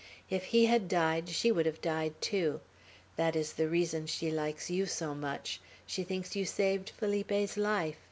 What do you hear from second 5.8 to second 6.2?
she